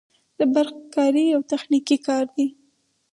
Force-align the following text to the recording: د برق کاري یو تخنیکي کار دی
د 0.37 0.39
برق 0.53 0.77
کاري 0.95 1.23
یو 1.33 1.41
تخنیکي 1.51 1.97
کار 2.07 2.25
دی 2.35 2.47